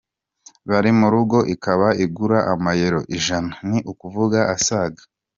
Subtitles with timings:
[0.69, 5.01] bari mu rugo ikaba igura amayero ijana, ni ukuvuga asaga